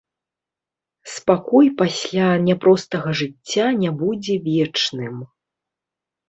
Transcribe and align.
Спакой 1.15 1.67
пасля 1.81 2.29
няпростага 2.47 3.09
жыцця 3.19 3.67
не 3.83 3.93
будзе 4.01 4.35
вечным. 4.49 5.15